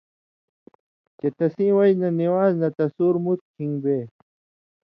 چے 1.17 1.27
تسی 1.37 1.67
وجہۡ 1.77 1.99
نہ 2.01 2.09
نِوان٘ز 2.19 2.55
نہ 2.61 2.69
تسُور 2.77 3.15
مُت 3.23 3.39
کھِن٘گ 3.53 3.73
بے، 3.83 3.97